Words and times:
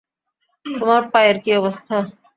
তোমার 0.65 1.01
পায়ের 1.13 1.37
কী 1.43 1.51
অবস্থা? 1.59 1.97